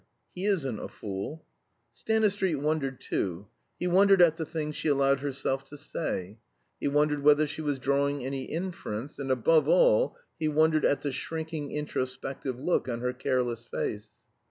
[0.33, 1.45] He isn't a fool."
[1.93, 3.45] Stanistreet wondered too.
[3.79, 6.39] He wondered at the things she allowed herself to say;
[6.79, 11.11] he wondered whether she was drawing any inference; and above all, he wondered at the
[11.11, 14.23] shrinking introspective look on her careless face.